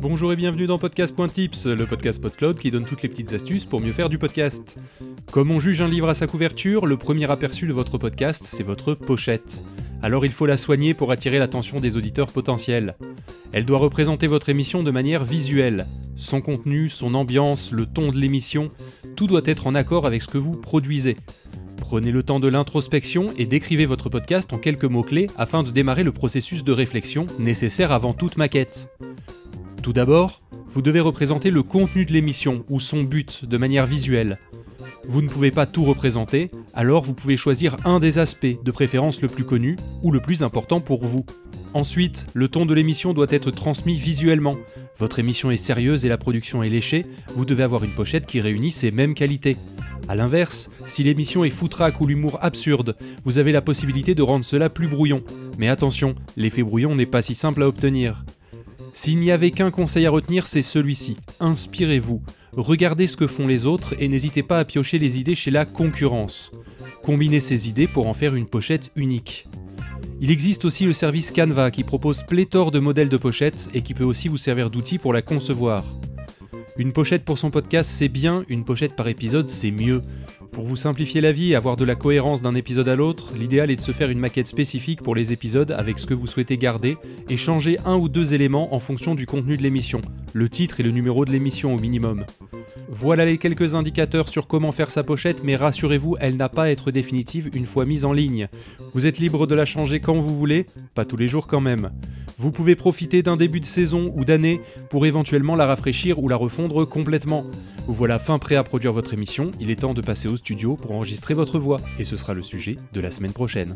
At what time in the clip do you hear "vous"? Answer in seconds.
20.38-20.52, 30.68-30.82, 35.08-35.22, 37.02-37.14, 41.06-41.24, 47.34-47.46, 53.24-53.38, 74.28-74.36, 80.64-80.76, 86.14-86.28, 98.94-99.04, 100.14-100.38, 102.40-102.52, 107.88-107.94